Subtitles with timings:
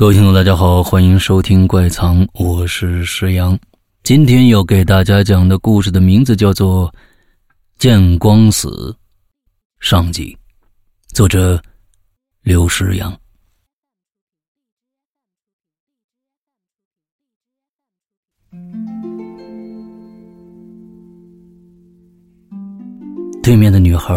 [0.00, 3.58] 各位听众，大家好，欢迎收听《怪藏》，我是石阳。
[4.02, 6.90] 今天要给大家讲的故事的名字叫做
[7.78, 8.96] 《见光死》
[9.86, 10.34] 上集，
[11.12, 11.62] 作者
[12.40, 13.14] 刘石阳。
[23.42, 24.14] 对面的女孩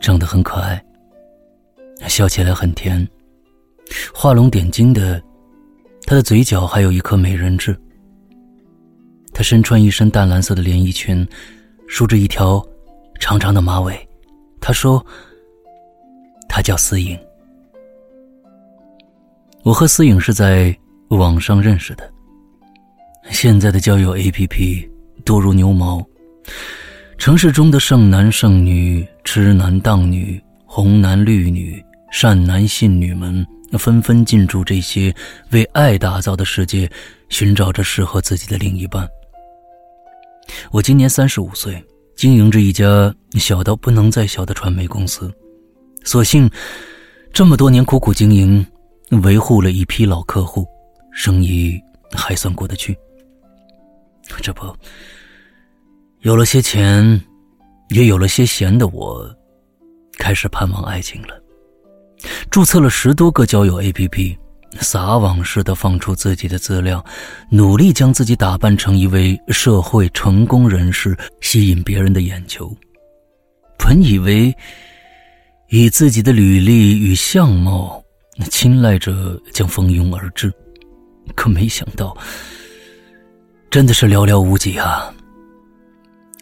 [0.00, 0.84] 长得很可爱，
[2.08, 3.08] 笑起来很甜。
[4.14, 5.22] 画龙点睛的，
[6.06, 7.76] 她的嘴角还有一颗美人痣。
[9.32, 11.26] 她身穿一身淡蓝色的连衣裙，
[11.86, 12.64] 梳着一条
[13.18, 14.08] 长长的马尾。
[14.60, 15.04] 她说
[16.48, 17.18] ：“她叫思颖。”
[19.62, 20.76] 我和思颖是在
[21.08, 22.10] 网上认识的。
[23.30, 24.88] 现在的交友 APP
[25.24, 26.04] 多如牛毛，
[27.18, 33.46] 城市中的剩男剩女、痴男荡女、红男绿女、善男信女们。
[33.78, 35.14] 纷纷进驻这些
[35.50, 36.90] 为爱打造的世界，
[37.28, 39.08] 寻找着适合自己的另一半。
[40.70, 41.82] 我今年三十五岁，
[42.16, 45.32] 经营着一家小到不能再小的传媒公司。
[46.04, 46.50] 所幸，
[47.32, 48.66] 这么多年苦苦经营，
[49.22, 50.66] 维护了一批老客户，
[51.12, 51.80] 生意
[52.12, 52.96] 还算过得去。
[54.42, 54.74] 这不，
[56.20, 57.20] 有了些钱，
[57.90, 59.28] 也有了些闲的我，
[60.18, 61.39] 开始盼望爱情了。
[62.50, 64.36] 注册了十多个交友 APP，
[64.80, 67.04] 撒网似的放出自己的资料，
[67.50, 72.74] 努力将自己打扮成一位社会成功人士，吸引别人的眼球。
[73.78, 74.54] 本以为
[75.68, 78.02] 以自己的履历与相貌，
[78.36, 80.52] 那青睐者将蜂拥而至，
[81.34, 82.16] 可没想到，
[83.70, 85.12] 真的是寥寥无几啊！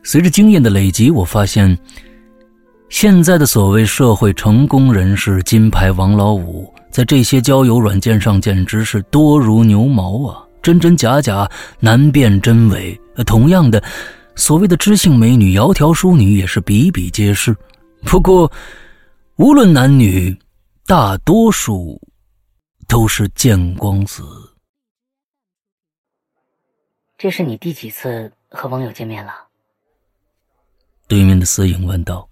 [0.02, 1.78] 随着经验的累积，我发现。
[2.88, 10.44] 现在的所谓社会成功人士、金牌王老五，在这些交友软件上简直是多如牛毛啊！
[10.62, 11.48] 真真假假，
[11.78, 12.98] 难辨真伪。
[13.26, 13.82] 同样的，
[14.36, 17.54] 所谓的知性美女、窈窕淑女也是比比皆是。
[18.02, 18.50] 不过，
[19.36, 20.36] 无论男女，
[20.86, 22.00] 大多数
[22.88, 24.24] 都是见光死。
[27.16, 29.32] 这是你第几次和网友见面了？
[31.06, 32.27] 对面的思颖问道。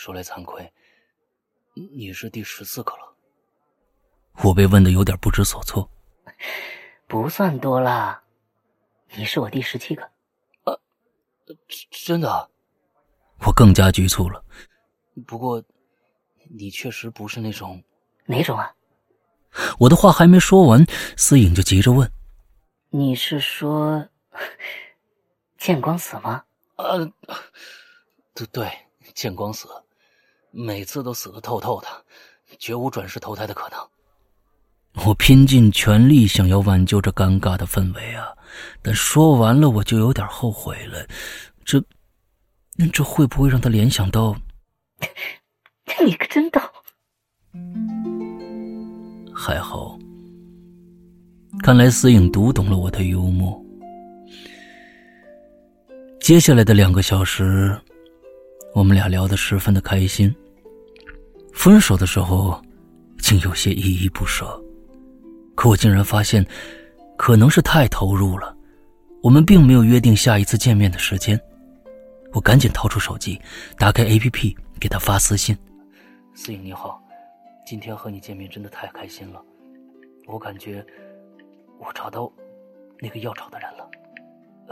[0.00, 0.72] 说来惭愧，
[1.74, 3.14] 你是第十四个了。
[4.42, 5.90] 我被问的有点不知所措。
[7.06, 8.22] 不算多了，
[9.14, 10.10] 你是我第十七个。
[10.64, 10.80] 呃，
[11.90, 12.50] 真的？
[13.40, 14.42] 我更加局促了。
[15.26, 15.62] 不过，
[16.48, 17.84] 你确实不是那种
[18.24, 18.74] 哪种啊？
[19.80, 20.82] 我的话还没说完，
[21.14, 22.10] 思颖就急着问
[22.88, 24.08] ：“你是说
[25.58, 26.46] 见光死吗？”
[26.76, 27.04] 呃，
[28.32, 28.70] 对对，
[29.12, 29.68] 见光死。
[30.52, 31.88] 每次都死得透透的，
[32.58, 35.06] 绝无转世投胎的可能。
[35.06, 38.26] 我拼尽全力想要挽救这尴尬的氛围啊，
[38.82, 41.06] 但说完了我就有点后悔了。
[41.64, 41.80] 这，
[42.92, 44.36] 这会不会让他联想到？
[46.04, 46.60] 你可真逗。
[49.32, 49.96] 还好，
[51.62, 53.64] 看来思颖读懂了我的幽默。
[56.20, 57.80] 接下来的两个小时。
[58.72, 60.34] 我们俩聊得十分的开心。
[61.52, 62.62] 分手的时候，
[63.18, 64.46] 竟有些依依不舍。
[65.54, 66.46] 可我竟然发现，
[67.18, 68.56] 可能是太投入了，
[69.22, 71.38] 我们并没有约定下一次见面的时间。
[72.32, 73.38] 我赶紧掏出手机，
[73.76, 75.56] 打开 APP 给他发私信
[76.34, 77.02] ：“思颖你好，
[77.66, 79.42] 今天和你见面真的太开心了。
[80.26, 80.84] 我感觉
[81.78, 82.32] 我找到
[83.00, 83.86] 那个要找的人了。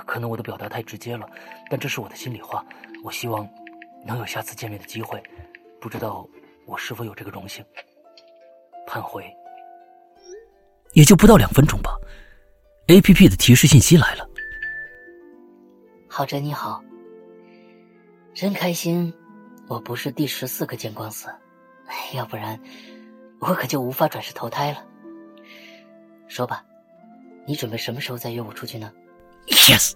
[0.07, 1.29] 可能我的表达太直接了，
[1.69, 2.65] 但这是我的心里话。
[3.03, 3.47] 我希望。”
[4.05, 5.23] 能有下次见面的机会，
[5.81, 6.27] 不知道
[6.67, 7.65] 我是否有这个荣幸？
[8.87, 9.25] 盼回。
[10.95, 11.95] 也就不到两分钟吧
[12.87, 14.27] ，A P P 的提示信息来了。
[16.09, 16.83] 郝哲你好，
[18.33, 19.13] 真开心，
[19.69, 21.29] 我不是第十四个见光死，
[22.15, 22.59] 要不然
[23.39, 24.83] 我可就无法转世投胎了。
[26.27, 26.65] 说吧，
[27.47, 28.91] 你准备什么时候再约我出去呢
[29.47, 29.93] ？Yes。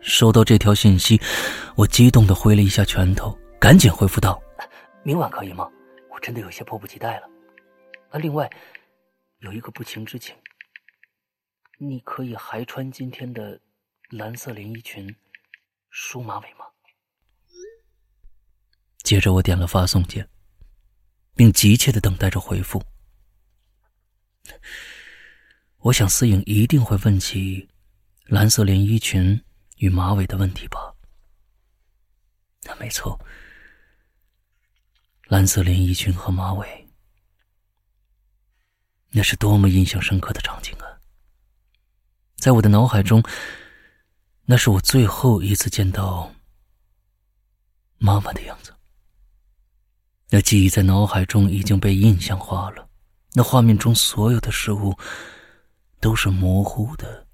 [0.00, 1.20] 收到这条信息，
[1.76, 4.40] 我激动的挥了一下拳头，赶紧回复道
[5.04, 5.70] ：“明晚可以吗？
[6.10, 7.28] 我真的有些迫不及待了。
[8.10, 8.50] 啊，另外，
[9.40, 10.34] 有一个不情之请，
[11.78, 13.60] 你可以还穿今天的
[14.10, 15.14] 蓝色连衣裙，
[15.90, 16.64] 梳马尾吗？”
[19.04, 20.28] 接着我点了发送键，
[21.34, 22.82] 并急切的等待着回复。
[25.78, 27.68] 我想思颖一定会问起
[28.24, 29.40] 蓝色连衣裙。
[29.80, 30.78] 与马尾的问题吧。
[32.62, 33.18] 那没错，
[35.24, 36.88] 蓝色连衣裙和马尾。
[39.08, 40.84] 那是多么印象深刻的场景啊！
[42.36, 43.22] 在我的脑海中，
[44.44, 46.30] 那是我最后一次见到
[47.96, 48.74] 妈妈的样子。
[50.28, 52.86] 那记忆在脑海中已经被印象化了，
[53.32, 54.96] 那画面中所有的事物
[56.00, 57.26] 都是模糊的、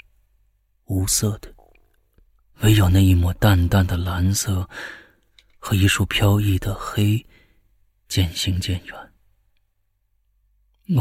[0.85, 1.53] 无色的，
[2.61, 4.69] 唯有那一抹淡淡的蓝色
[5.59, 7.25] 和一束飘逸的黑
[8.09, 9.13] 渐行渐远。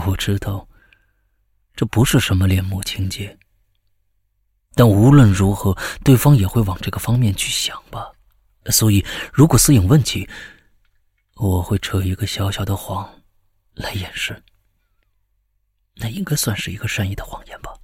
[0.04, 0.68] 我知道，
[1.76, 3.38] 这不是什么恋母情节，
[4.74, 8.12] 但无论如何，对方也会往这个方面去想吧。
[8.72, 10.28] 所以，如果思颖问起，
[11.36, 13.22] 我会扯一个小小的谎
[13.76, 14.44] 来掩饰，
[15.94, 17.75] 那应该算是一个善意的谎言吧。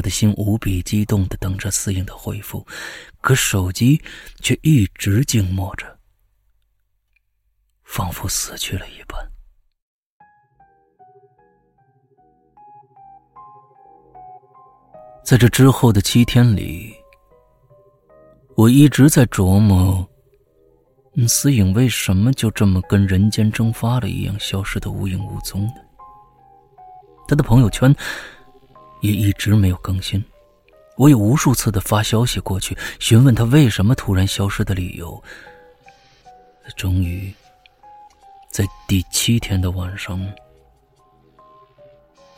[0.00, 2.66] 我的心无比激动的等着思颖的回复，
[3.20, 4.00] 可手机
[4.40, 5.98] 却一直静默着，
[7.84, 9.30] 仿佛死去了一般。
[15.22, 16.94] 在这之后的七天里，
[18.56, 20.08] 我一直在琢磨：
[21.28, 25.74] 思颖为什么就这么跟人间蒸发了一样，消失的无影无踪呢？
[27.28, 27.94] 他的朋友圈
[29.00, 30.24] 也一直没有更新，
[30.96, 35.22] 我有无数次的发消息过去询问他为什么突然消失的理由。
[36.76, 37.34] 终于，
[38.50, 40.20] 在第七天的晚上，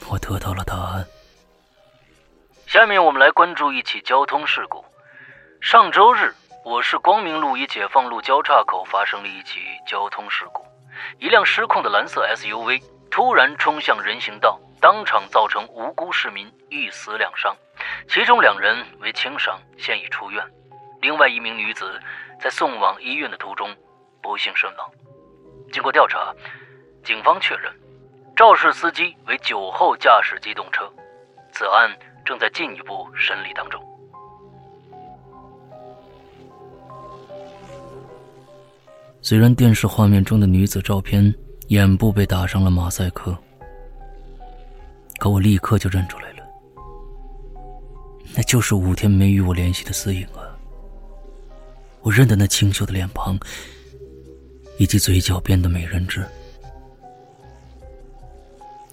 [0.08, 1.06] 我得到了答案。
[2.66, 4.82] 下面我们来关注一起交通事故。
[5.60, 10.64] 上周日，我市光明路与解放路交叉口发生了一起交通事故，
[11.18, 17.56] 一辆失控的蓝色 SUV 突然冲向人行道，当场造成无辜市民一死两伤，
[18.08, 20.44] 其中两人为轻伤，现已出院。
[21.00, 21.98] 另外一名女子
[22.40, 23.74] 在送往医院的途中
[24.20, 24.90] 不幸身亡。
[25.72, 26.34] 经过调查，
[27.04, 27.72] 警方确认
[28.36, 30.92] 肇事司机为酒后驾驶机动车，
[31.52, 31.96] 此案。
[32.24, 33.84] 正在进一步审理当中。
[39.20, 41.34] 虽然电视画面中的女子照片
[41.66, 43.36] 眼部被打上了马赛克，
[45.22, 46.44] 可我立刻就认出来了，
[48.34, 50.50] 那就是五天没与我联系的思颖啊！
[52.00, 53.38] 我认得那清秀的脸庞，
[54.78, 56.26] 以及嘴角边的美人痣。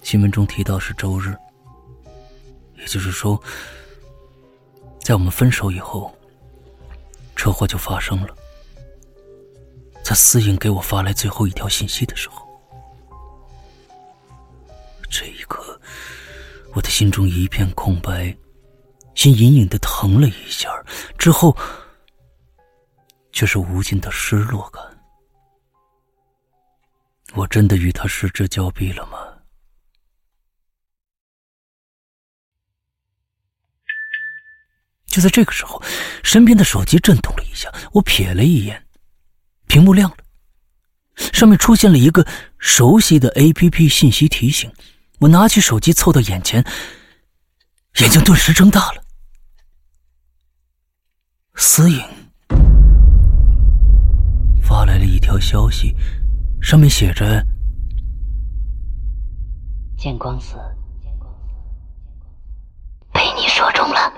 [0.04, 1.36] 新闻中提到是周日。
[2.78, 3.36] 也就是说，
[5.00, 6.14] 在我们分手以后，
[7.34, 8.28] 车祸就发生了。
[10.04, 12.48] 在思颖给我发来最后一条信息的时候，
[16.72, 18.34] 我的心中一片空白，
[19.14, 20.70] 心隐隐的疼了一下，
[21.18, 21.56] 之后
[23.32, 24.82] 却是无尽的失落感。
[27.34, 29.18] 我真的与他失之交臂了吗？
[35.06, 35.82] 就在这个时候，
[36.22, 38.80] 身边的手机震动了一下，我瞥了一眼，
[39.66, 40.18] 屏幕亮了，
[41.32, 42.24] 上面出现了一个
[42.58, 44.72] 熟悉的 A P P 信息提醒。
[45.20, 46.64] 我拿起手机凑到眼前，
[48.00, 49.04] 眼睛顿时睁大了。
[51.56, 52.02] 思颖
[54.62, 55.94] 发来了一条消息，
[56.62, 57.44] 上面写着
[59.98, 60.56] ：“见光死，
[63.12, 64.12] 被你说中了。”